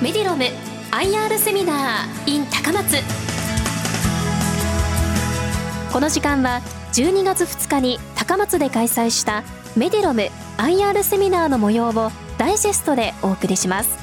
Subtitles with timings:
[0.00, 0.44] メディロム
[0.92, 2.98] IR セミナー in 高松。
[5.92, 6.60] この時間は
[6.92, 9.42] 12月2日に高松で開催した
[9.76, 13.98] メディロム IR セミナーの模様をダイジェストでお送りします。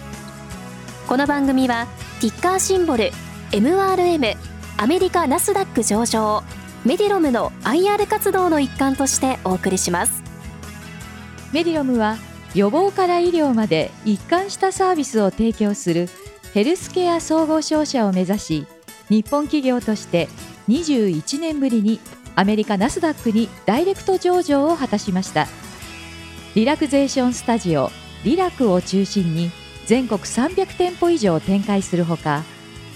[1.08, 1.88] この番組は
[2.20, 3.12] ティッカーシンボル
[3.52, 4.36] MRM
[4.76, 6.44] アメリカナスダック上場
[6.84, 10.22] メディロムの IR 活動の一環としてお送りします。
[11.54, 12.18] メディロムは
[12.56, 16.10] 予防から医療まで一貫したサービスを提供する
[16.54, 18.68] ヘルスケア総合商社を目指し
[19.10, 20.30] 日本企業として
[20.70, 22.00] 21年ぶりに
[22.36, 25.48] アメリカナスダックにダイレクト上場を果たしました。
[26.56, 27.92] リラクゼーションスタジオ
[28.24, 29.52] リラクを中心に
[29.86, 32.44] 全国300店舗以上展開するほか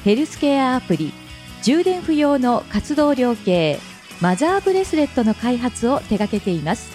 [0.06, 1.14] ヘルスケアアプリ
[1.62, 3.80] 充電不要の活動量計
[4.22, 6.90] マザーブレスレットの開発を手掛けています。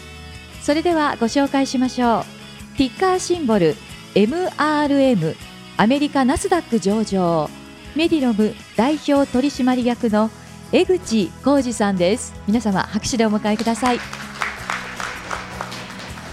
[0.63, 2.34] それではご紹介しましょう。
[2.77, 3.77] ティッカーシンボル
[4.17, 5.37] MRM
[5.77, 7.49] アメリカナスダック上場
[7.95, 10.29] メディロム代表取締役の
[10.73, 12.35] 江口浩二さんです。
[12.49, 13.99] 皆様拍手でお迎えください。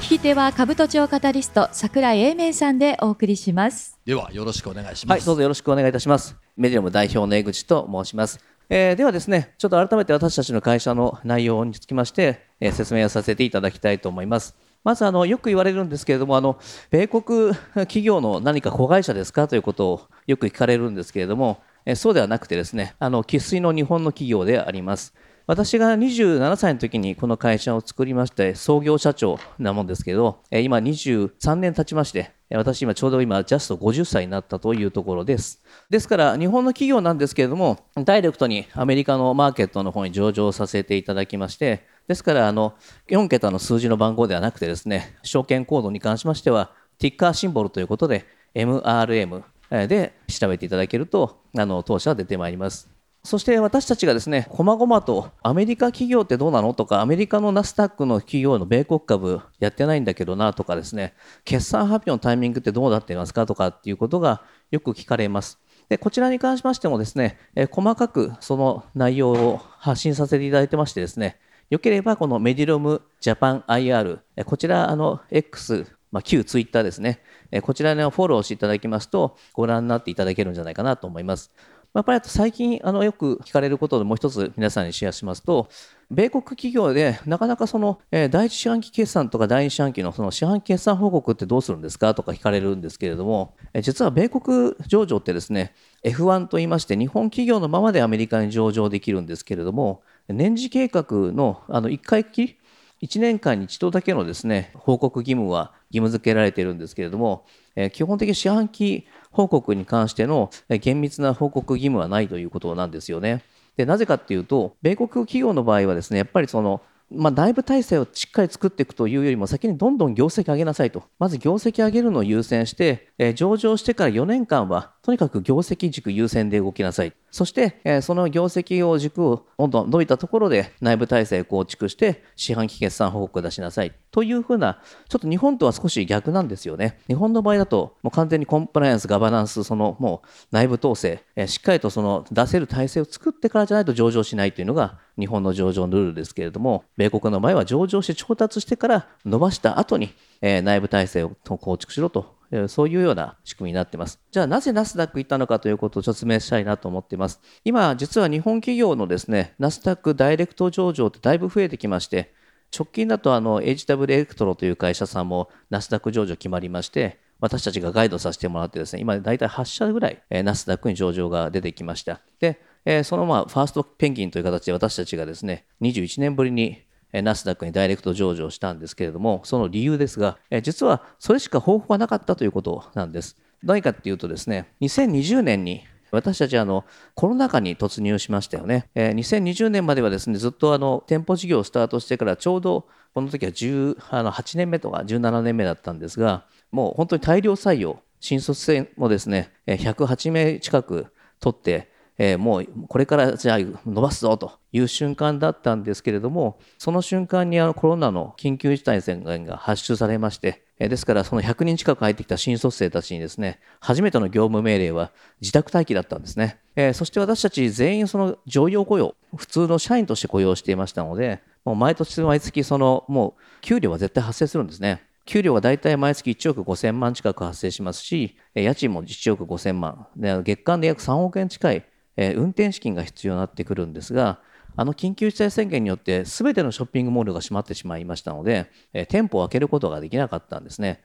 [0.01, 3.99] 聞き手は兜町カタリスト桜井英明さんでお送りします。
[4.03, 5.19] ではよろしくお願いします。
[5.19, 6.35] はいどうぞよろしくお願いいたします。
[6.57, 8.39] メディアム代表の江口と申します。
[8.67, 14.55] えー、ではですね、ちょっと改めて私たちの会社の内容につきまして、えー、説明をさせていただきたいと思います。
[14.83, 17.53] まずあのよく言われるんですけれども、あの米国
[17.85, 25.13] 企業の何か子会社ですかということをよく聞かれるんですけれども、え、そうではなくてですね、あの生粋の日本の企業であります。
[25.51, 35.61] 私が27歳の時にこの会社を作りまして創業社長なもんですけど今23年経ちまして私今ちょうど今ジャスト50歳になったというところです。
[35.89, 42.75] ですから日本の企業なんですけれどもダイレクトにアメリカのマーケットの方に上場させていただきましてですからあの
[43.09, 52.90] 4桁の数字の番号ではなくてですね証券コードに関しましてはティッカーシンボルということで MRM で調べていただけるとあの当社は出てまいります。
[53.23, 56.73] そして私たちがですね、こまごまとアメリカ企業ってどうなの？
[56.73, 61.13] とか、アメリカのナスダックの企業の米国株やってないんだけどなとかですね、
[61.45, 63.45] 決算発表のタイミングってどうなっていますか？
[63.45, 65.59] とかっていうことがよく聞かれます。
[65.87, 71.37] でこちらに関しましてもですね、え細かくその内容を発信させていただいてましてですね、
[71.69, 77.19] よければこのメディロムジャパン IR、こちらあの X、まあ、旧ツイッターですね、
[77.51, 81.51] えこちらのフォローしていただきますとご覧になっていただけるんじゃないかなと思います。
[81.93, 85.67] やっぱり最近あのよく聞かれることでもう一つ皆さんにシェアしますと
[86.09, 92.13] 米国企業でなかなかその、え第一四半期決算とか第二四半期のその四半期決算報告ってどうするんですか？
[92.13, 102.57] とか聞かれるんですけれども、え実は米国上場ってですね F1 と言いまして日本企業のままでアメリカに上場できるんですけれども年次計画のあの1回きり
[103.01, 110.49] 1年間に一度だけのですね報告義務は義務付けられているんですけれども、え基本的に四半期報告に関しての
[110.81, 113.43] 厳密な報告義務はないということなんですよね。
[113.77, 116.81] でなぜかっていうと米国企業の場合はですねやっぱりその
[117.13, 127.13] まあ、内部体制をしっかり作っていくというよりも先にどんどん業績上げなさいとまず業績上げるのを優先して、え上場してから4年間はとにかく業績軸優先で動きなさい。
[127.31, 133.93] そして、えその業績を軸をどんどんどいたところで内部体制構築して四半期決算報告を出しなさい。
[134.11, 134.79] というふうな
[135.09, 136.99] ちょっと日本とは少し逆なんですよね。
[137.07, 154.19] 日本の場合だともう完全にコンプライアンスガバナンスそのもう内部統制、えしっかりとその出せる体制を作ってからじゃないと上場しないというのが日本の上場のルールですけれども米国の場合は上場して調達してから伸ばした後に、えー、内部体制を構築しろとそういうような仕組みになってます。
[154.31, 157.39] じゃあなぜナスダック行ったのかということを説明したいなと思っています。
[157.63, 162.33] 今、実は日本企業のですね、ナスダックダイレクト上場ってだいぶ増えてきまして、
[162.77, 172.21] 直近だとあの HW エレクトロという会社さんもナスダック上場決まりまして、私たちがガイドさせてもらってですね、今大体8社ぐらい、ナスダックに上場が出てきました。
[172.39, 172.59] で、
[173.03, 176.81] そのまあファーストペンギンという形で私たちがですね、21年ぶりに
[177.13, 183.37] ナスダックにダイレクト上場したんですけれども、その理由ですが、実はそれしか方法はなかったということなんです。
[183.63, 186.83] 何かっていうとですね、2020年に私たちあの
[187.15, 188.89] コロナ禍に突入しましたよね。
[188.95, 201.07] 2020年まではですね、ずっとあの店舗事業をスタートしてからちょうどこの時は18年目とか17年目だったんですが、もう本当に大量採用、新卒生もですね、108名近く
[201.39, 201.90] 取って、
[202.23, 225.01] えー、もうこれからじゃあ伸ばすぞという瞬間だったんですけれどもその瞬間にあのコロナの緊急事態宣言が発出されましてえですからその100人近く入ってきた新卒生たちにですね初めての業務命令は自宅待機だったんですね、えー、そして私たち全員その常用雇用普通の社員として雇用していましたのでもう毎年毎月そのもう給料は絶対発生するんですね。
[225.25, 230.07] 給料が大体毎月1億5000万近く発生しますし、家賃も1億5000万、
[230.43, 231.85] 月間で約3億円近い
[232.17, 234.39] 運転資金が必要になってくるんですが、
[234.75, 238.69] あの緊急事態宣言によって全てのショッピングモールが閉まってしまいましたので、
[239.09, 241.01] 店舗を開けることができなかったんですね。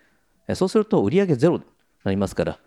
[0.55, 1.65] そうすると売上ゼロに
[2.05, 2.59] なりますから、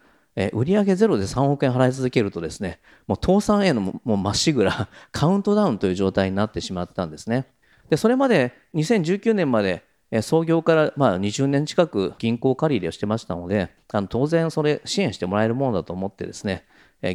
[0.54, 7.48] 売上ゼロで3億円払い続けるとですね、もう倒産へのもうまっしぐら カウントダウンという状態になってしまったんですね。
[7.90, 9.84] でそれまで2019年まで
[10.22, 16.66] 創業からまあ20年近く銀行借り入れをしてましたのであの当然それ支援してもらえるものだと思ってですね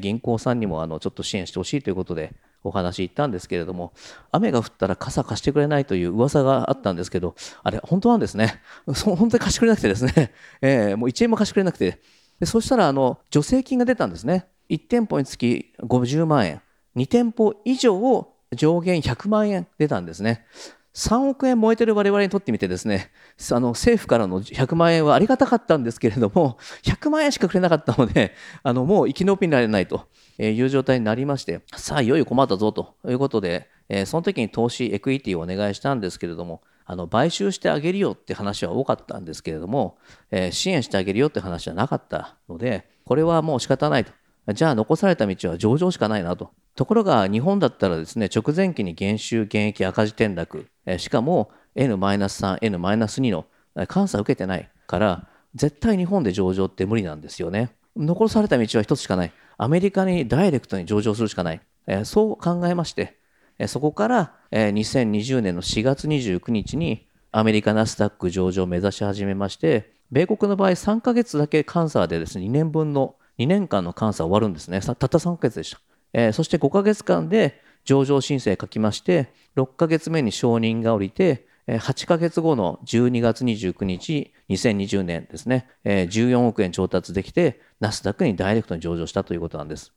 [0.01, 2.33] 銀行さんにもあのちょっと支援してほしいということで
[2.63, 3.93] お話言ったんですけれども
[4.33, 8.63] 雨が降ったら傘貸してくれないという噂があったんですけどあれ本当なんですね？
[8.95, 10.33] そ本当に貸してくれなくてですね、
[10.63, 12.01] えー、もう1円も貸してくれなくて。
[12.41, 14.49] でそしたらあの助成金が出たんですね。
[14.69, 16.61] 1店舗につき50万円。
[16.97, 20.45] 2店舗以上を上限100万円出たんですね。
[20.95, 23.11] 3億円燃えてる我々にとってみてですね
[23.51, 28.33] あの政府からの100万円はありがたかったんですけれども100万円しかくれなかったので
[28.63, 30.07] あのもう生き延びられないと
[30.39, 39.99] いう状態になりましてさあいよいよ困ったぞということで、えその時に投資エクイティをお願いしたんですけれどもあの買収してあげるよって話は多かったんですけれども、
[40.31, 44.13] え支援してあげるよって話はなかったのでこれはもう仕方ないと。
[44.53, 46.51] じゃあ残された道は上場しかないなと。
[46.75, 50.67] ところが日本だったらですね直前期に減収減益赤字転落。
[50.99, 53.47] しかも N-3、N-2 の
[53.93, 57.71] 監査を受けてないから絶対日本で上場って無理なんですよね。
[57.97, 59.33] 残された道は一つしかない。
[59.57, 61.61] アメリカにダイレクトに上場するしかない。
[62.05, 63.19] そう考えまして
[63.67, 74.81] そこから2020年の4月29日にアメリカナスダック上場を目指し始めまして米国の場合3ヶ月だけ監査でですね2年分の2年間の監査終わるんですね。
[74.81, 75.81] たった3ヶ月でした。
[76.13, 85.69] えー、そして5ヶ月間で上場申請書きまして6ヶ月目に承認が下りて8ヶ月後の12月29日2020年ですね。
[85.85, 89.93] 14億円調達できてナスダックにダイレクトに上場したということなんです。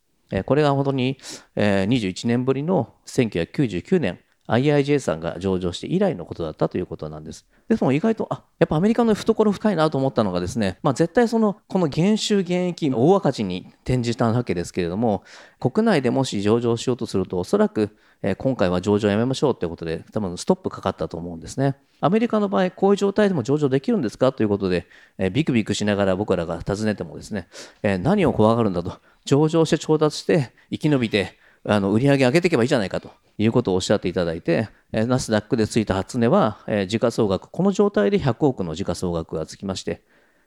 [0.46, 1.18] これが本当に
[1.56, 7.46] 21年ぶりの1999年 IIJ さんが上場して以来のことだったということなんです。
[7.68, 15.22] でも意外と、あ、やっぱアメリカの懐深いなと思ったのがですね、まあ絶対その、この減収減益大赤字に転じたわけですけれども、
[15.60, 21.76] 国内でもし上場しようとすると、おそらく、えー、今回は上場やめましょうということで、多分ストップかかったと思うんですね。
[22.00, 24.86] アメリカの場合、こういう状態でも上場できるんですかということで、
[25.18, 27.48] えー、ビクビクしながら僕らが尋ねてもですね、
[27.82, 31.38] えー、何を怖がるんだと、上場して調達して生き延びて、
[31.70, 40.02] あの売り上げ上げていけばいいじゃないかということをおっしゃっていただいて、ナスダックでついた初値はえ、時価総額、この状態で100億の時価総額がつきまして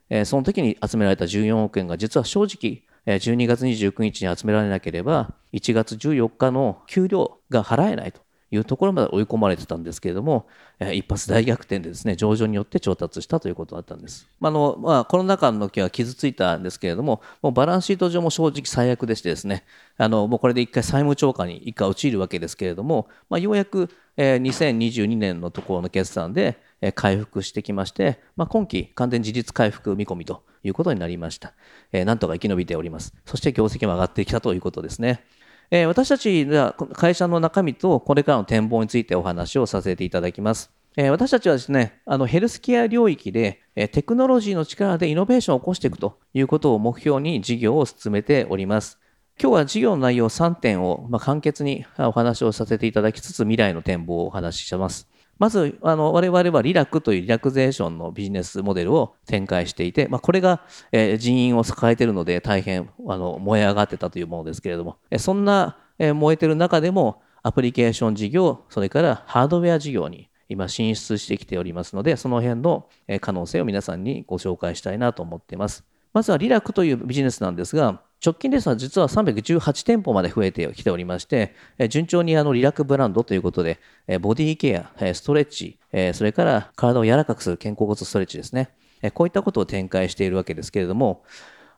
[0.09, 8.21] え、その時に集められた14億円が実は正直え、12月29日に集められなければ、1月14日の給料が払えないと。
[8.51, 10.45] いうところまで追い込まれてたんですけれども、
[10.93, 14.27] 一発大逆転でですね、上場によって調達したということだったんです。
[14.39, 19.63] まあのまあ、コロナ禍の時は傷ついたんですけれども、もうバランスシート上も正直最悪でしてですね、
[19.97, 31.53] あのもうこれで一回債務超過に一回陥るわけですけれども、まあ、ようやく、え、2022年のところの決算で、え、回復してきまして、まあ、今期完全事実回復見込みということになりました。
[31.91, 33.13] えー、なんとか生き延びております。
[33.25, 35.23] そして業績も上がってきたということですね。
[35.71, 40.69] え私たちが会社の中身とこれからの展望についてお話をさせていただきます。
[40.97, 48.99] え私たちはですね、あのヘルスケア領域で、えテクノロジーの力でイノベーションを起こしていくということを目標に事業を進めております。
[49.41, 55.10] 今日は事業の内容3点を、ま簡潔にお話をさせていただきつつ未来の展望をお話しします。
[55.41, 72.87] まず、あの、我々はリラックというリラクゼーションのビジネスモデルを展開していて、まあ、これが、え人員を抱えているので大変、あの、燃え上がってたというものですけれども、えそんな、え燃えてる中でも、アプリケーション事業、それからハードウェア事業に今進出してきておりますので、その辺の
[73.19, 75.83] 可能性を皆さんにご紹介したいなと思っています。
[76.13, 81.55] まずはリラクというビジネスなんですが、直近ですは実は318店舗まで増えてきておりまして、
[81.89, 83.79] 順調にあのリラックブランドということで、
[84.21, 85.79] ボディケア、ストレッチ、
[86.13, 88.69] それから体を柔らかくする肩甲骨ストレッチですね。
[89.15, 91.23] こういったことを展開しているわけですけれども、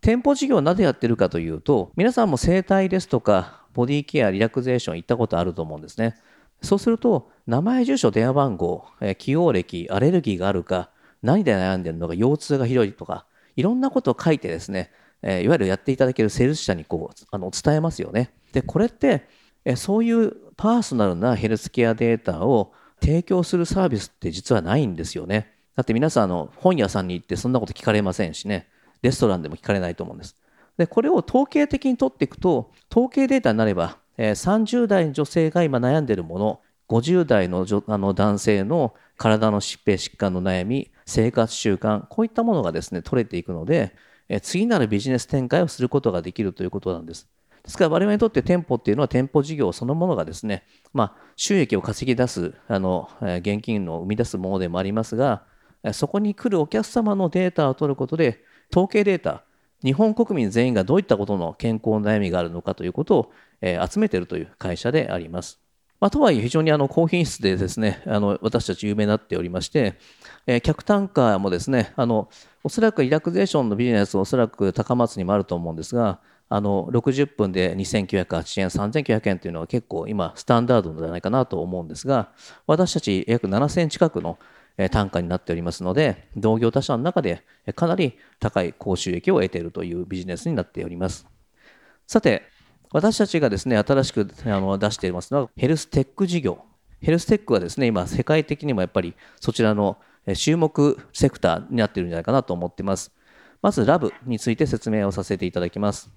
[0.01, 6.17] 店舗事業なぜやってるかというと、皆さんも整体ですとか、ボディケア、リラクゼーション行ったことあると思うんですね。
[6.61, 8.85] そうすると、名前、住所、電話番号、
[9.17, 10.89] 起用歴、アレルギーがあるか、
[11.21, 14.91] 何で悩んでるのか、腰痛がひどいとか、いろんなことを書いてですね、
[15.23, 18.33] えいわゆるやっていただけるセールス社にこうあの伝えますよね。
[18.51, 19.27] で、これって、
[19.65, 25.53] えそういうパーソナルなヘルスケアデータを提供するサービスって実はないんですよね。
[25.75, 28.67] だって皆さんあの本屋さんに行ってそんなこと聞かれませんしね、
[29.01, 30.35] レストランでも聞かれないと思うんです。
[30.77, 43.95] で、これを統計的に取っていくと、統計データになれば、え30代の女性が今悩んでいるもの、50代のあの男性の体の疾病疾患の悩み、生活習慣、こういったものがですね、取れていくので、
[44.41, 47.27] 次なるビジネス展開をすることができるということなんです。
[47.63, 55.43] ですから我々にとって店舗っていうのは店舗事業そのものがですね、まあ、収益を稼ぎ出す、あの、現金を生み出すものでもありますが、
[55.93, 59.43] そこに来るお客様のデータを取ることで、統計データ、
[59.83, 65.59] 日本国民全員がどういったことの健康の悩みがあるのかということを、え集めているという会社であります。
[66.01, 69.95] まあ、とはいえ非常にあの高品質でですね、あの私たち有名になっておりまして、
[70.45, 72.29] えー、客単価もですね、あの
[72.63, 76.19] おそらくリラクゼーションのビジネスおそらく高松にもあると思うんですが、
[76.49, 82.29] あの60分で2980円、3900円というのは結構今スタンダードじゃないかなと思うんですが、
[82.67, 84.37] 私たち約7000円近くの
[84.91, 87.43] 単価になっておりますので、同業他社の中で
[87.75, 91.25] かなり高い高収益を得ているというビジネスになっております。
[92.05, 92.43] さて、
[92.91, 94.33] 私たちがですね、新しく出
[94.91, 96.59] していますのは、ヘルステック事業。
[97.01, 99.97] ヘルステックはですね、今、世界的にもやっぱりそちらの
[100.35, 103.11] 注目セクターになっているんじゃないかなと思ってます。
[103.61, 106.09] まず、ラブについて説明をさせていただきます。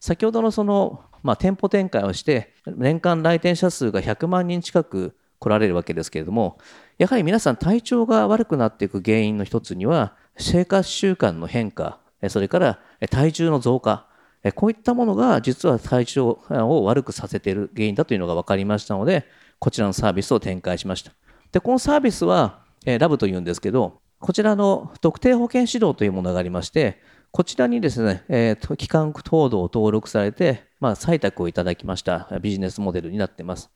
[0.00, 6.58] 先ほどのその、まあ、店舗展開をして、年間来店者数が100万人近く来られるわけですけれども、
[6.98, 12.78] やはり皆さん体調が悪くなっていく原因の一つには、生活習慣の変化、それから
[13.10, 14.06] 体重の増加、
[14.54, 19.26] こういったものが実は体調を悪くさせている原因だというのが分かりましたので、
[19.58, 21.12] こちらのサービスを展開しました。
[21.52, 27.00] で、このサービスは、えラブというんですけど、こちらの特定保険指導というものがありまして、
[27.32, 33.70] こちらにですね、えー、機関等々を登録されて、まあ、採択をいただきましたビジネスモデルになってます。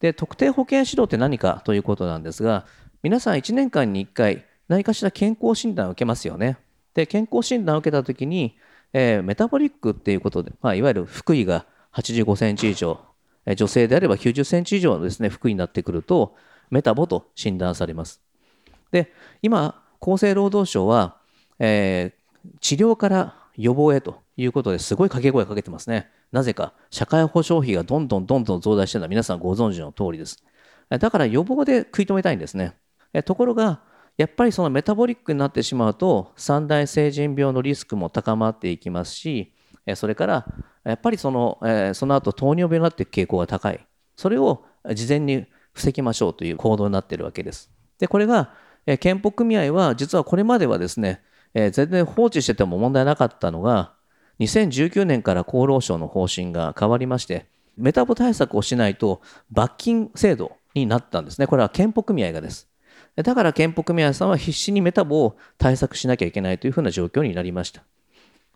[0.00, 2.66] で、特定保険指導って何かということなんですが、
[3.02, 6.56] 皆さん1年間に1回、何かしら健康診断を受けますよね。
[6.94, 8.56] で、健康診断を受けたときに、
[8.92, 12.98] えー、メタボリックっていうことで、まあ、いわゆる腹囲が85センチ以上、
[13.54, 16.34] 女性であれば90センチ以上のですね、腹囲になってくると、
[16.70, 18.25] メタボと診断されます。
[18.90, 19.12] で、
[19.42, 21.18] 今、厚生労働省は、
[21.58, 26.10] えー、治療から予防へということですごい掛け声かけてますね。
[26.32, 30.42] なぜか、社会保障費がどんどんどんどん増大しているのは皆さんご存知の通りです。
[30.88, 32.74] だから予防で食い止めたいんですね。
[33.24, 33.80] ところが、
[34.16, 39.52] やっぱりそのメタボリックになってしまうと三大成人病のリスクも高まっていきますし
[39.94, 40.46] それから
[40.84, 41.58] やっぱりその
[41.94, 44.64] その後糖尿病になっていく傾向が高いそれを
[44.94, 48.54] 事前に防ぎましょうという行動になっているわけですでこれが
[49.00, 51.22] 健保組合は実はこれまではですね
[51.54, 53.92] え全然放置してても問題なかったのが
[54.40, 62.68] 2019年から厚労省の方針が変わりましてメタボ対策をしないと罰金制度になったんですねこれは健保組合がです
[63.16, 67.82] だから健保組合さんは必死にメタボを対策しなきゃいけないというふうな状況になりました。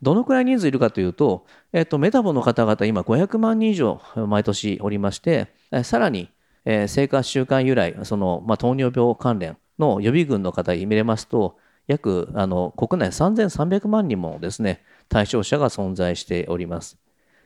[0.02, 5.49] どのくらい人数いるかというと、えっと、メタボの方々今500万人以上毎年おりまして、
[5.82, 6.30] さらに、
[6.64, 11.56] え、生活習慣由来、その、まあ、糖尿病関連の予備軍の方に見れますと、
[11.88, 16.99] 約あの国内3300万人もですね、対象者が存在しております。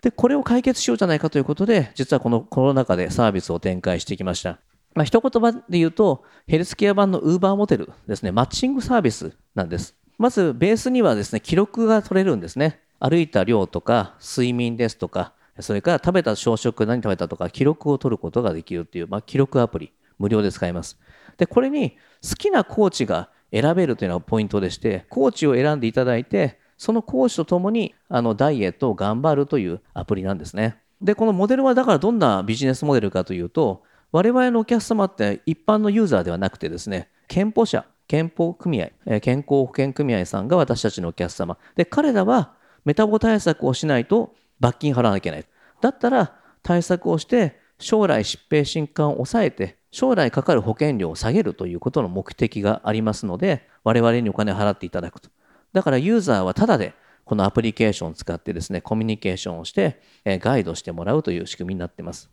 [0.03, 4.59] で、これを解決しようじゃないかということで、実はこのコロナ禍でサービスを展開してきました。
[4.95, 9.97] まあ、一言葉で言うと、ヘルスケア版の Uber モデルですね、マッチングサービスなんです。
[10.19, 12.81] まず、ベースにはですね、記録が取れるんですね。
[13.01, 20.99] 歩いた量とか、睡眠ですとか、それから食べた朝食何食べたとか、記録を取ることができるっていう、まあ、記録アプリ、無料で使えます。
[21.39, 21.97] で、これに
[22.27, 30.79] 好きなコーチが選べるというのがポイントでして、コーチを選んでいただいて、そのコーチとともにあのダイエットを頑張るというアプリなんですね。
[31.01, 41.59] で、このモデルはだからどんなビジネスモデルかというと、我々のお客様って一般のユーザーではなくてですね、健保者、健保組合、健康保険組合さんが私たちのお客様。
[41.77, 42.55] で、彼らは
[42.85, 45.45] メタボ対策をしないと罰金払わなきゃいけない。
[45.81, 55.31] だったら対策をして将来疾病疾患を抑えて将来かかる保険料を下げるということの目的がありますので我々にお金を払っていただくと。
[55.73, 62.29] だからユーザーはただでこのアプリケーションを使ってですねコミュニケーションをしてガイドしてもらうという仕組みになってます。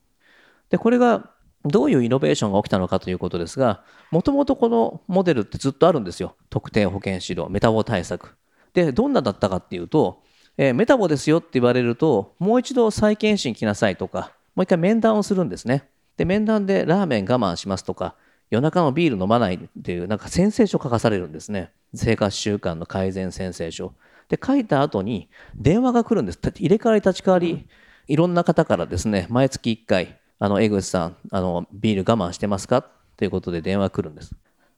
[0.70, 1.30] でこれが
[1.64, 6.36] どういうイノベーションが起きたのかということですが、もともとこのモデルってずっとあるんですよ。
[6.50, 8.36] 特定保険指導、メタボ対策。
[8.74, 10.24] で、どんなだったかっていうと、
[10.58, 15.88] えー、メタボですよって言われると、もう一度再検診来なさいとか、もう一回面談をするんですね。
[16.22, 18.14] で、面談でラーメン我慢しますとか、
[18.52, 21.72] 夜中のビール飲まないっていう、なんか宣誓書書かされるんですね。
[21.96, 23.96] 生活習慣の改善宣誓書。
[24.30, 26.40] で、書いた後に電話が来るんです。
[26.40, 27.68] 入れ替わり立ち替わり、
[28.08, 32.84] いろんな方からですね、毎月1回、あの、江口さん、あの、ビール我慢してますか？
[33.18, 34.36] ということで電話来るんです。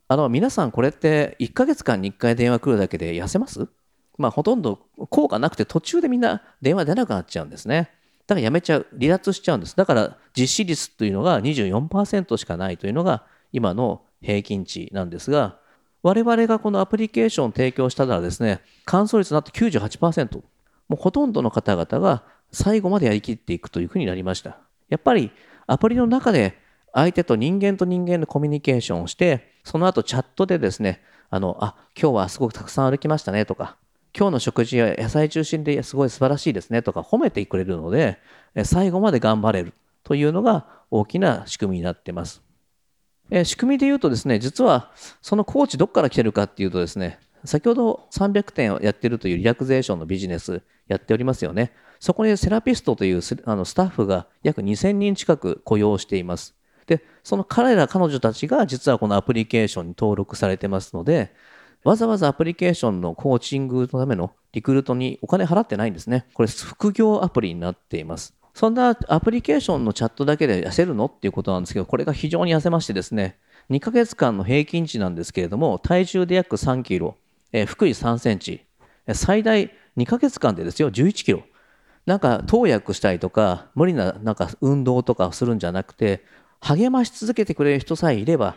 [0.07, 3.67] あの、皆さんこれって1ヶ月間に1回電話来るだけで痩せます？
[4.17, 7.91] まあ、ほとんど効果なくて途中でみんな電話出なくなっちゃうんですね。
[8.27, 9.75] だからやめちゃう、離脱しちゃうんです。
[9.75, 15.59] だから実施率というのが24%しかないというのが今の平均値なんですが、
[16.01, 20.41] 我々がこのアプリケーションを提供したらですね、完走率になって98%。
[20.89, 24.59] もうほとんどの方々が最後までやりきっていくというふうになりました。
[24.89, 25.31] やっぱり
[25.65, 26.57] アプリの中で
[26.93, 33.77] 相手と人間と人間のコミュニケーションをして、その後チャットでですね、あの、あ、今日はすごくたくさん歩きましたねとか、
[34.15, 38.20] 今日の食事は野菜中心ですごい素晴らしいですねとか褒めてくれるので、
[38.63, 42.43] 最後まで頑張れるというのが大きな仕組みになっています。
[43.32, 44.91] え仕組みで言うとですね、実は
[45.22, 51.72] そのコーチどこから来てるかっていうとですね、先ほど300点をやってるというリラクゼーションのビジネスやっておりますよね。
[52.00, 56.55] そこにセラピストというあのスタッフが約2000人近く雇用しています。
[56.86, 61.34] で、その彼ら、彼女たちが実はこのアプリケーションに登録されてますので、
[61.83, 66.25] わざわざアプリケーションのコーチングのためのリクルートにお金払ってないんですね。
[66.33, 68.33] これ副業アプリになっています。
[68.53, 73.37] そんなアプリケーションのチャットだけで痩せるのっていうことなんですけど、これが非常に痩せましてですね、
[73.69, 77.17] 2ヶ月間の平均値なんですけれども、体重で約3キロ、
[77.51, 78.63] えー、腹囲3センチ、
[79.13, 81.43] 最大2ヶ月間でですよ、11キロ。
[82.05, 86.23] なんか投薬したりとか、無理ななんか運動とかするんじゃなくて、
[86.59, 88.55] 励まし続けてくれる人さえいれば、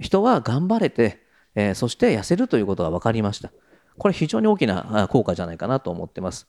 [0.00, 1.23] 人は頑張れて、
[1.54, 3.52] えー、そして痩せるということが分かりました。
[3.98, 6.48] これ非常に大きな効果じゃないかなと思ってます。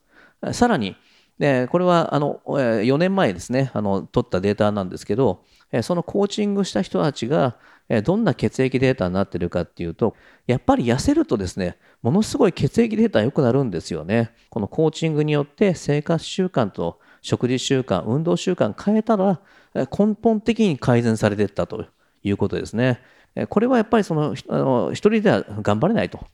[0.52, 0.96] さらに、
[1.38, 7.58] でこれはあの4年前ですねあの取ったデータなんですけどえそのコーチングした人たちが
[7.90, 10.16] えどんな血液データになってるかっていうと
[10.48, 19.42] やっぱり痩せるとですねものすごい血液データ良くなるんですよねこのコーチングによって生活習慣と食事習慣運動習慣変えたら
[19.76, 21.86] 根本的に改善されていったと
[22.24, 23.02] いうことですね
[23.50, 26.26] これはやっぱりそのあの一人では頑張れないと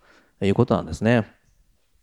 [0.41, 1.25] いうことなんですね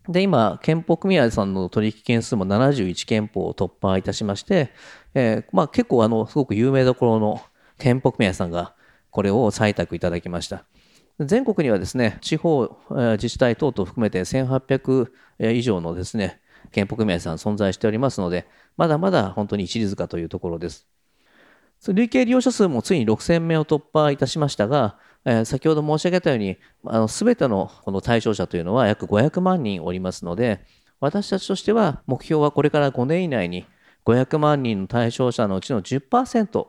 [0.09, 4.71] で、今、憲法組合さんの取引件数も71憲法を突破いたしまして、
[5.15, 7.43] えー、まあ、結構あの、すごく有名どころの
[7.79, 8.75] 憲法組合さんが
[9.11, 10.65] これを採択いただきました。
[11.21, 15.11] 全国にはですね、地方自治体等々含めて1800
[15.53, 16.41] 以上のですね、
[16.73, 20.89] 憲法組合さん存在しておりますので、まだまだ本当に一律化というところです。
[21.87, 30.65] 累計利用者数もついに6000名を突破いたしましたが、えー、先ほど申し上げたように、あの全てのこの対象者というのは約500万人おりますので、
[31.01, 33.67] 私たちとしては目標はこれから5年以内に
[34.05, 36.67] 500万人の対象者のうちの10%、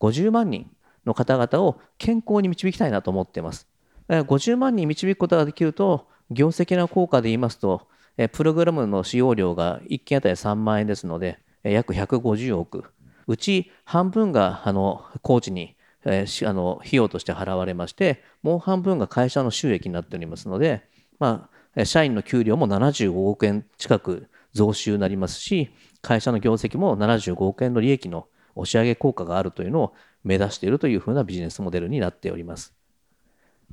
[0.00, 0.70] 50万人
[1.04, 3.66] の方々を健康に導きたいなと思っています。
[4.08, 7.88] 50万人導くことができると、業績の効果で言いますと、
[8.32, 12.84] プログラムの使用料が1件あたり3万円ですので、約150億。
[13.26, 20.82] うち半分があのコーチにえー、あの費用として払われましてもう半分が会社の収益になっておりますので、
[21.18, 32.74] まあ、社員の給料も75億円近く増収になりますし会社の業績も75億円の利益の押し上げ効果があるというのを目指しているというふうなビジネスモデルになっております。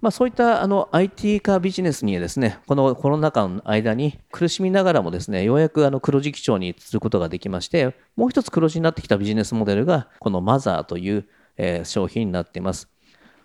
[0.02, 11.26] まあ、そういったあの IT 化ビジネスにですね、このコロナ禍の間に苦しみながらもですね、ようやくあの黒字基調にすることができまして、もう一つ黒字になってきたビジネスモデルが、このマザーという
[11.60, 12.90] え商品になっています。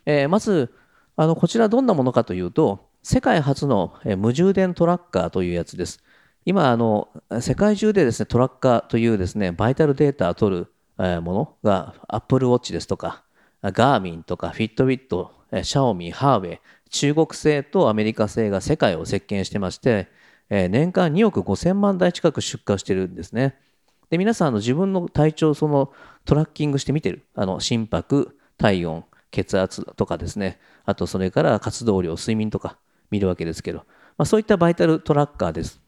[0.07, 0.73] えまず、
[1.17, 6.03] あのこちらどんなものかというと、世界初の無充電トラッカーというやつです。
[6.47, 7.09] 今、あの
[7.41, 13.25] 世界中でですねトラッカーというですねバイタルデータを取るものが Apple Watch ですとか、
[13.63, 20.09] ガーミンとかフィットビット、シャオミ、ハーウェイ、中国製とアメリカ製が世界を席巻してまして、
[20.51, 23.57] 年間2億5000万台近く出荷してるんですね。
[24.11, 25.91] で皆さんの自分の体調その
[26.25, 27.25] トラッキングして見てる。
[27.35, 30.59] あの心拍体温血圧とかですね。
[30.85, 32.79] あとそれから活動量睡眠とか
[33.11, 35.81] 見るわけですけど、まあ、そういったバイタルトラッカーです。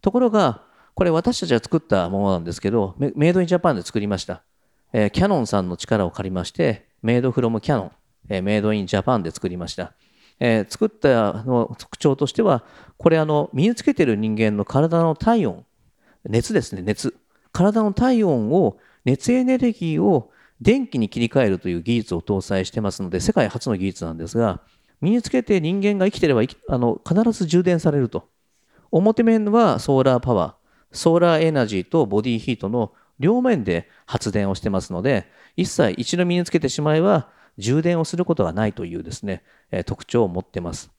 [0.00, 0.62] ところが
[0.94, 4.42] これ私たちが作ったものなんですけどメイドインジャパンで作りました、
[4.92, 7.92] えー、キャノンさんの力を借りましてメイドフロムキャノン、
[8.28, 9.94] え、メイドインジャパンで作りました
[10.40, 12.64] え、作ったの特徴としては、
[12.98, 15.64] これあの、身につけてる人間の体の体温、
[16.24, 17.14] 熱ですね、熱。
[17.52, 20.30] 体の体温を熱エネルギーを
[20.60, 24.60] 電気に切り替えるという技術を搭載してますので世界初の技術なんですが
[25.00, 28.28] 身につけて人間が生きてればあの必ず充電されると
[28.90, 37.28] 表面はソーラーパワーソーラーエナジーとボディーヒートの両面で発電をしてますので一切一度身につけてしまえば
[37.58, 40.90] 充電をすることがないというですね、え特徴を持ってます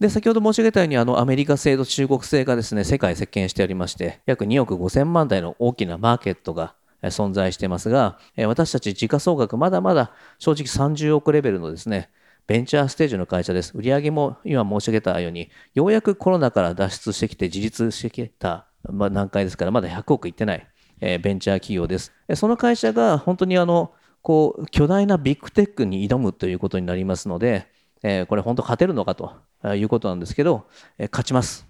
[0.00, 12.10] で、先ほど申し上げたように、あの、アメリカ製と中国製がですね、世界席巻しておりまして、約2億5000万台の大きなマーケットが存在してますが、私たち時価総額まだまだ正直30億レベルのですね、
[12.46, 13.72] ベンチャーステージの会社です。
[13.76, 20.66] 売上も今申し上げたように、ようやくコロナから脱出してきて自立してきた、段階ですから、まだ100億いってない、
[21.00, 22.12] ベンチャー企業です。
[22.34, 23.92] その会社が本当にあの、
[24.24, 27.68] こう、巨大なビッグテックに挑むということになりますので、
[28.02, 29.32] えこれ本当勝てるのかと
[29.74, 30.64] いうことなんですけど、
[30.98, 31.66] え勝ちます。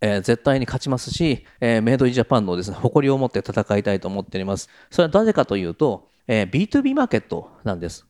[0.00, 4.68] えー、絶対に勝ちますし、えー、メイドインジャパンのですね、誇りを持って戦いたいと思っております。
[4.90, 8.06] それはなぜかというと、えー、B2B マーケットなんです。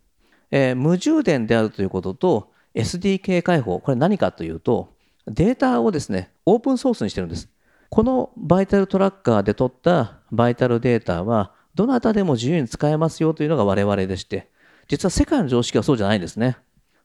[0.51, 4.95] えー、無充電であるということと、SDK 開放、これ何かというと、
[5.27, 7.49] データをですね、オープンソースにしてるんです。
[7.91, 14.51] このバイタルトラッカーで取ったバイタルデータは、どなたでも自由に使えますよというのが我々でして、
[14.89, 16.57] 実は世界の常識はそうじゃないんですね。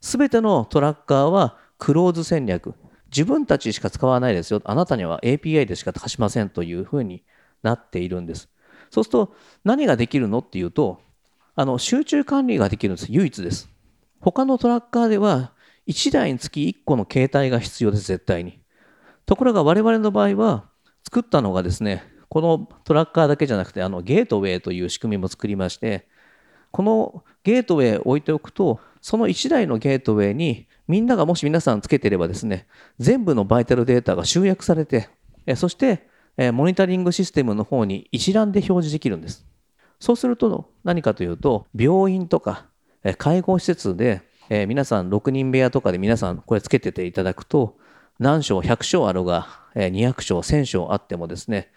[0.02, 2.74] すべてのトラッカーはクローズ戦略。
[3.12, 4.64] 自分たちしか使わないですよ。
[4.66, 7.24] あなたには API でしか貸しませんというふうに
[7.62, 8.50] なっているんです。
[8.90, 11.00] そうすると何ができるのっていうと、
[11.54, 13.12] あの集中管理ができるんです。
[13.12, 13.70] 唯一です。
[14.22, 15.52] 他のトラッカーでは
[15.86, 18.60] 1台につき1個の携帯が必要です、絶対に。
[19.28, 20.66] ところが我々の場合は
[21.04, 26.08] 作ったのがですね、このトラッカーだけじゃなくてあのゲートウェイという仕組みも作りまして、
[26.72, 32.66] このゲートウェイを置いておくと、その1台のゲートウェイにみんながもし皆さんつけてればですね、
[32.98, 35.10] 全部のバイタルデータが集約されて、
[35.56, 36.08] そして
[36.54, 39.46] モニタリングシステムの方に一覧で表示できるんです。
[40.00, 42.66] そうすると何かというと、病院とか
[43.20, 47.78] 介護施設で皆さん6人部屋とかで皆さんこれつけてていただくと、
[48.18, 51.70] 何床、100床あるが200床、1000床あってもですね、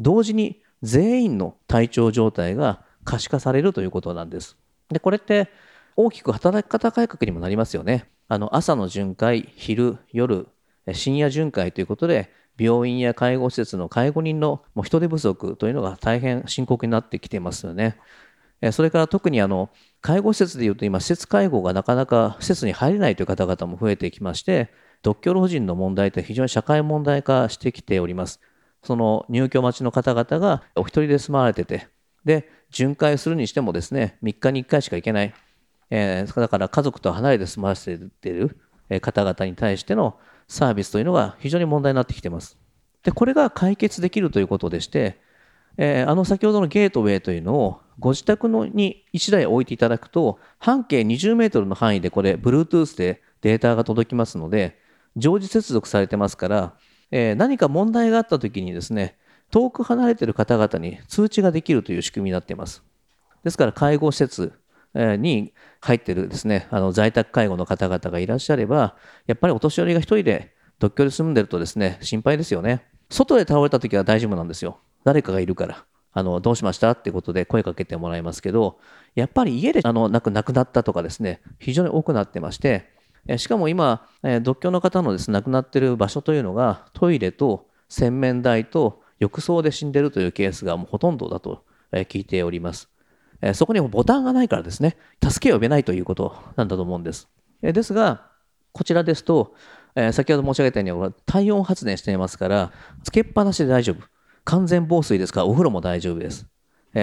[0.00, 4.56] 同時に全員の体調状態が可視化されるということなんです。
[4.88, 5.48] で、これって
[5.96, 8.08] 大きく働き方改革にもなりますよね。
[8.28, 10.48] あの朝の巡回、昼、夜、
[10.92, 17.96] 深夜巡回ということで、病院や介護施設の介護人のもう人手不足というのが大変深刻になってきてますよね。
[18.70, 24.70] それから特にあの介護施設でいうと今、施設介護がなかなか施設に入れないという方々も増えてきまして、
[25.02, 28.40] 独居老人の問題って非常に社会問題化してきております。
[28.82, 31.88] その入居待ちの方々がお一人で住まわれてて、
[32.24, 35.34] で、巡回するにしてもですね、3日に1回しか行けない。
[35.90, 38.56] えー、だから家族と離れて住まわせている
[39.00, 40.18] 方々に対しての
[40.48, 42.56] サービスというのが非常に問題になってきてます。
[43.02, 45.20] で、これが解決できるということでして、
[45.76, 54.78] えー、あの先ほどのゲートウェイというのをご自宅のに1台置いていただくと、半径20メートルの範囲でこれ、Bluetooth でデータが届きますので、
[55.16, 56.74] 常時接続されてますから、
[57.12, 59.16] えー、何か問題があったときにですね、
[59.52, 62.82] 遠く離れてる方々に通知ができるという仕組みになっています。
[63.44, 64.52] ですから、介護施設
[64.94, 68.96] に入ってるですね、あの在宅介護の方々がいらっしゃれば、
[69.26, 72.86] やっぱりお年寄りが一人で独居で住んでるとですね、心配ですよね。
[73.10, 74.80] 外で倒れた時は大丈夫なんですよ。
[75.04, 75.84] 誰かがいるから。
[76.14, 78.78] あの、どうしましたってことで声かけてもらいますけど、
[79.14, 82.90] やっぱり家であの亡くなったとかですね、非常に多くなってまして、
[83.36, 84.06] しかも今、
[84.42, 92.88] 独居の方のです、ね、亡くなっている場所というのが、トイレと洗面台と浴槽で死んでいるというケースがもうほとんどだと聞いております。
[93.54, 97.28] そこにもボタンがないからですね、助けを呼べないということなんだと思うんです。
[97.60, 98.26] ですが、
[98.72, 99.54] こちらですと、
[100.12, 102.72] 先ほど申し上げたように体温発電していますから、
[103.04, 104.02] つけっぱなしで大丈夫。
[104.44, 106.46] 完全防水ですから、お風呂も大丈夫です。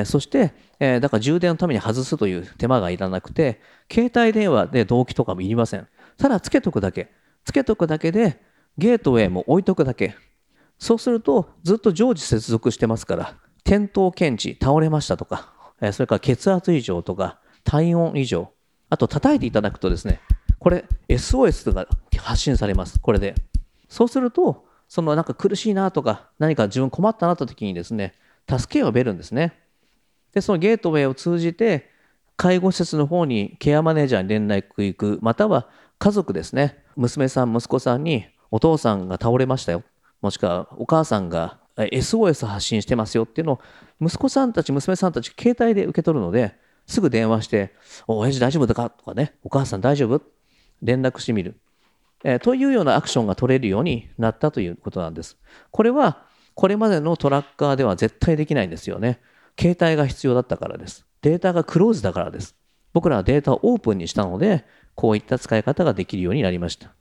[0.05, 0.53] そして、
[0.99, 5.88] だから充電のために外すという手間がいらなくて、携帯電話で同期とかもいりません。
[6.19, 7.12] ただつけとくだけ。
[7.45, 8.41] つけとくだけで、
[8.77, 10.15] ゲートウェイも置いとくだけ。
[10.77, 15.53] そうすると、ずっと常時接続してますから、転倒検知、倒れましたとか、
[15.93, 18.51] それから血圧異常とか体温異常、
[18.89, 20.19] あと叩いていただくとですね、
[20.60, 22.99] これ SOS が発信されます。
[22.99, 23.36] これで。
[23.88, 28.13] そうすると、そのなんか苦しいなとか、何か自分困ったなった時にですね、
[28.49, 29.53] 助けを呼べるんですね。
[30.34, 31.89] で、そのゲートウェイを通じて、
[32.36, 35.67] 介護施設の方にケアマネージャーに連絡行く、または
[35.99, 39.83] 家族ですね、娘さん、息子さんに、お父さんが倒れましたよ。
[40.21, 43.59] もしくはお母さんが SOS 発信してますよっていうのを
[44.01, 46.55] 息子さんたち、娘さんたち、携帯で受け取るので、
[46.88, 47.73] すぐ電話して、
[48.07, 48.89] お親父大丈夫だか？
[48.89, 50.21] とかね、お母さん大丈夫？
[50.81, 51.59] 連絡してみる、
[52.23, 55.38] えー、というようなアクションが取れるようになったということなんです。
[55.71, 56.23] これは、
[56.55, 59.19] これまでのトラッカーでは絶対できないんですよね。
[59.59, 61.05] 携帯が必要だったからです。
[61.21, 62.55] データがクローズだからです。
[62.93, 64.65] 僕らはデータをオープンにしたので、
[64.99, 66.91] こういった使い方ができるようになりました。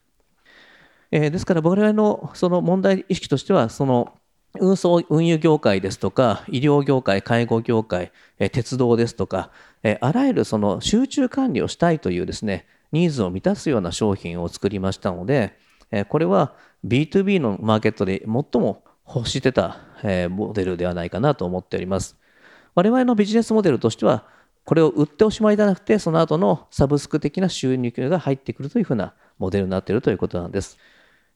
[1.11, 4.15] えー、ですから僕らのその問題意識としては、その
[4.61, 9.51] 運送、運輸業界ですとか、医療業界、介護業界、え鉄道ですとか、
[9.83, 15.59] えあらゆるその集中管理をしたいというですね、ニーズを満たすような商品を作りましたので、
[15.91, 16.55] えこれは
[16.87, 22.17] B2B のマーケットで最も欲してた、えモデルではないかなと思っております。
[22.77, 24.38] 我々のビジネスモデルとしては、
[24.69, 30.77] これを売っておしまいではなくて、その後のサブスク的な収入が入ってくるというふうなモデルになっているということなんです。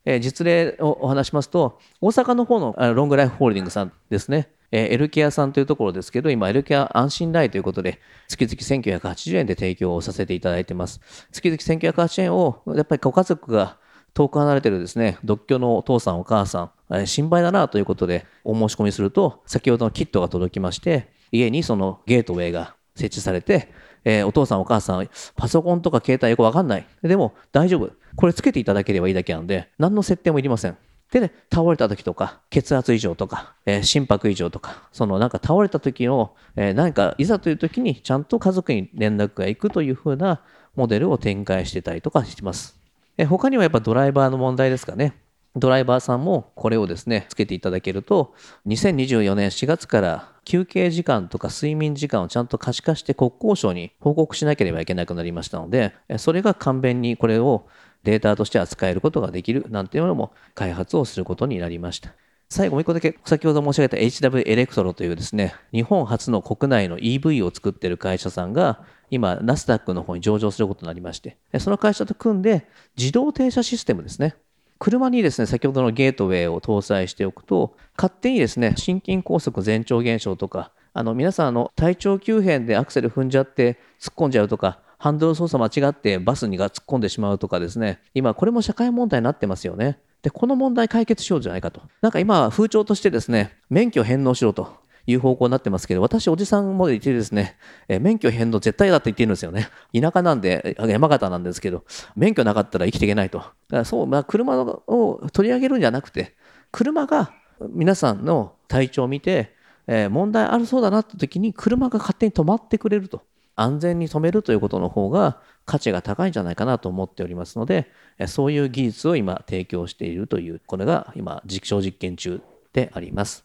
[0.04, 4.50] え実例をお話しますと、大阪の方のロングライフホールディングさんですね。
[4.70, 11.00] えー、エルケアさんというところですけど、今、エルケア安心代ということで、月々1980円で提供をさせていただいてます。
[11.32, 13.78] 月々1980円を、やっぱりご家族が
[14.12, 23.68] 遠く離れてるですね、独居のお父さん、お母さん、え、心配だなということで、お申し込みすると、先ほどのキットが届きまして、家にそのゲートウェイが設置されて、
[24.04, 26.86] えー、お父さんお母さん、パソコンとか携帯よくわかんない。
[27.02, 27.92] でも大丈夫。
[28.16, 30.76] これつけていただければいいだけなんで、何の設定もいりません。
[31.12, 40.40] で、ね、倒れた時とか、血圧異常とか、えー、心拍異常とか、そのなんか倒れた時の、えー、何かいざという時にちゃんと家族に連絡が行くというふうな
[40.74, 42.78] モデルを展開してたりとかしてます。
[43.18, 45.14] えー、他にはやっぱドライバーの問題ですかね。
[45.54, 48.34] ドライバーさんもこれをですね、つけていただけると、
[48.66, 57.66] 2024年4月から休憩時間とか睡眠時間をちゃんと可視化して国交省に報告しなければいけなくなりましたので、それが簡便にこれを
[58.02, 62.14] データとして扱えることができるなんていうのも開発をすることになりました。
[62.48, 74.34] 最後もう一個だけ、先ほど申し上げた HW エレクトロというですね、日本初の国内の EV を作っている会社さんが、今、ナスダックの方に上場することになりまして、その会社と組んで、自動停車システムですね。
[74.82, 90.00] 車にですね、先ほどのゲートウェイを搭載しておくと、勝手にですね、心筋梗塞前兆現象とか、あの皆さんあの体調急変でアクセル踏んじゃって突っ込んじゃうとか、ハンドル操作間違ってバスにが突っ込んでしまうとかですね、今これも社会問題になってますよね。
[90.20, 91.82] で、この問題解決しようじゃないかと。
[92.00, 94.81] なんか今風潮としてですね、免許返納しろと。
[95.06, 97.56] いう方向になってますけど、私、おじさんも言ってですね、
[97.88, 99.68] え免許返納絶対だって言ってるんですよね。
[99.94, 101.84] 田舎なんで、山形なんですけど、
[102.14, 103.38] 免許なかったら生きていけないと。
[103.38, 106.34] だからそう、まあ、車を取り上げるんじゃなくて、
[106.70, 107.32] 車が
[107.70, 109.54] 皆さんの体調を見て、
[109.86, 113.22] えー、問題あるそうだなって時に車が勝手に止まってくれると。
[113.54, 117.90] 安全に止めるということの方が価値が高いんじゃないかなと思っておりますので、
[118.26, 122.40] そういう技術を今提供しているという、これが今実証実験中
[122.72, 123.44] であります。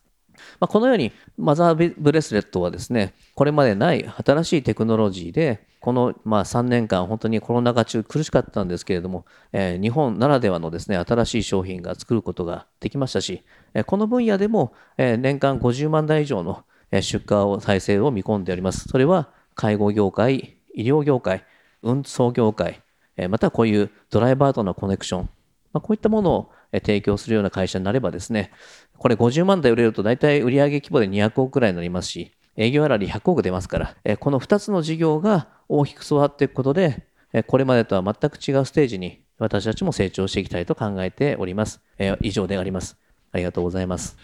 [0.60, 18.88] まあ、このようにマザーブレスレットはですね、これまでない新しいテクノロジーで、このまあ3年間本当にコロナ禍中苦しかったんですけれども、えー、日本ならではのですね、新しい商品が作ることができましたし、えこの分野でもえ年間50万台以上の出荷を再生を見込んでおります。
[18.90, 21.46] それは介護業界、医療業界、
[21.84, 22.82] 運送業界、
[23.30, 25.30] またこういうドライバーとのコネクション、
[25.74, 28.52] まあ、こういったものを提供するような会社になればですね、
[28.98, 37.06] これ50万台売れると大体売上規模で200億くらいになりますし、営業粗利100億出ますから、この2つの事業が大きく育っていくことで、
[37.46, 41.82] これまでとは全く違うステージに私たちも成長していきたいと考えております。
[42.22, 42.98] 以上であります。
[43.32, 44.18] ありがとうございます。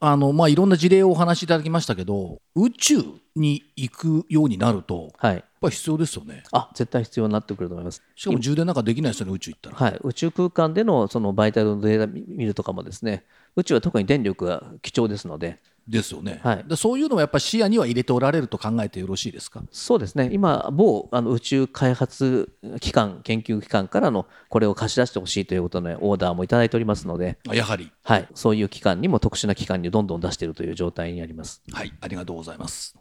[0.00, 3.02] あのまあ、いろんな事例をお話しいただきましたけど宇宙
[3.34, 6.44] に行くようになると、はい、やっぱり必要ですよね。
[6.52, 8.02] あ絶対必要になってくると思います。
[8.14, 13.24] しかも充電なんかできないですよね宇宙行ったら、はい、宇宙空間でのそのバイタルのデータ見るとかもですね
[13.56, 15.58] 宇宙は特に電力が貴重ですので
[15.88, 19.62] ですよね、はい、でそういうのもやっぱり視野には入れておられると考えてよろしいですか？
[19.72, 31.62] そうですね、今、某あの宇宙開発機関、研究機関からのこれを貸し出してほしいということのオーダーもいただいておりますので、やはり、はい、そういう機関にも特殊な機関にどんどん出しているという状態にあります。
[31.72, 32.94] はい、ありがとうございます。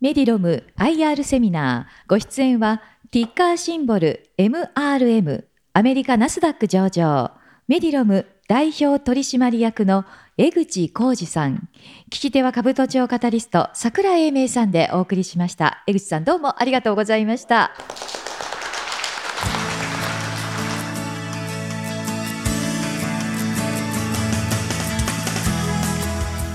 [0.00, 7.32] メディロム IR セミナー、ご出演は、ティッカーシンボル MRM、アメリカナスダック上場、
[7.68, 10.04] メディロム代表取締役の
[10.36, 11.68] 江口浩二さん。
[12.10, 15.84] 聞き手は株都庁カタリスト、桜井英明さんでお送りしました。
[15.86, 17.70] 江口さんどうもありがとうございました。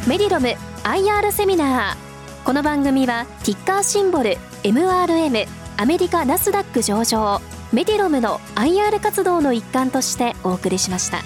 [0.05, 0.49] メディロム
[0.83, 2.43] IR セミナー。
[2.43, 7.39] この番組はティッカーシンボル MRM アメリカナスダック上場
[7.71, 11.19] メディロムの IR 活動の一環としてお送りしました。